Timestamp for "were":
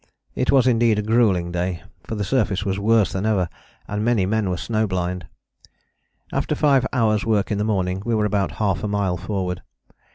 4.49-4.57, 8.15-8.25